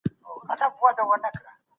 سلام 0.57 0.71
خپرول 0.71 0.95
مینه 1.09 1.29
پیدا 1.35 1.39
کوي. 1.43 1.53